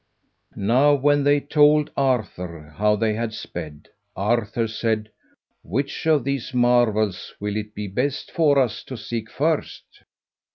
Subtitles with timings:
[0.55, 5.11] Now, when they told Arthur how they had sped, Arthur said,
[5.61, 9.83] "Which of these marvels will it be best for us to seek first?"